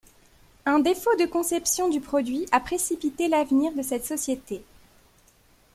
[0.65, 4.63] Un défaut de conception du produit a précipité l’avenir de cette société.